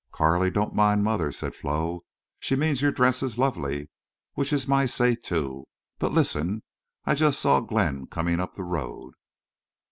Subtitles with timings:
[0.11, 2.03] "Carley, don't mind mother," said Flo.
[2.39, 3.91] "She means your dress is lovely.
[4.33, 5.67] Which is my say, too....
[5.99, 6.63] But, listen.
[7.05, 9.13] I just saw Glenn comin' up the road."